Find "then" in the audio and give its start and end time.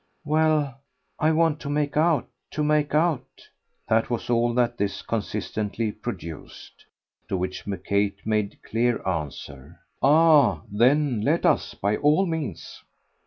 10.71-11.21